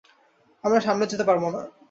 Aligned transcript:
আমরা 0.63 0.79
সামনে 0.79 1.05
যেতে 1.11 1.25
পারব 1.29 1.43
না। 1.55 1.61